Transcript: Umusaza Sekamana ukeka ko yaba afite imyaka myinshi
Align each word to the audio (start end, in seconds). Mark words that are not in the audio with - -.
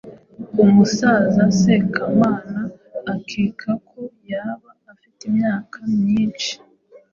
Umusaza 0.63 1.43
Sekamana 1.59 2.59
ukeka 3.13 3.71
ko 3.87 3.99
yaba 4.29 4.69
afite 4.91 5.19
imyaka 5.29 5.77
myinshi 5.97 6.53